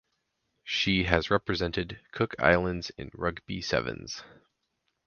[0.63, 4.23] She has represented Cook Islands in rugby sevens.